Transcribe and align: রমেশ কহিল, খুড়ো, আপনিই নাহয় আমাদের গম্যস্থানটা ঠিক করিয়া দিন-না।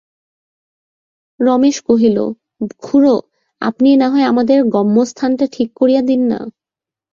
রমেশ 1.39 1.77
কহিল, 1.81 2.17
খুড়ো, 2.79 3.15
আপনিই 3.61 3.95
নাহয় 3.95 4.23
আমাদের 4.23 4.59
গম্যস্থানটা 4.65 5.45
ঠিক 5.51 5.69
করিয়া 5.75 6.01
দিন-না। 6.01 6.39